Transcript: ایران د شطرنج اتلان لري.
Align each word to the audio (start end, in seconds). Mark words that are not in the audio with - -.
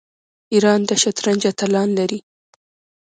ایران 0.53 0.79
د 0.89 0.91
شطرنج 1.01 1.41
اتلان 1.51 1.89
لري. 1.99 2.19